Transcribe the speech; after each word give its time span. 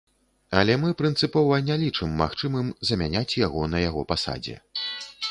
Але 0.59 0.75
мы 0.83 0.93
прынцыпова 1.01 1.59
не 1.67 1.75
лічым 1.83 2.15
магчымым 2.21 2.71
замяняць 2.89 3.37
яго 3.41 3.61
на 3.75 3.83
яго 3.83 4.01
пасадзе. 4.13 4.55